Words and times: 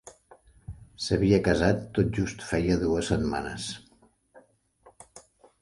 S'havia 1.07 1.39
casat 1.49 1.83
tot 1.99 2.09
just 2.21 2.41
feia 2.53 2.79
dues 2.85 3.13
setmanes. 3.13 3.71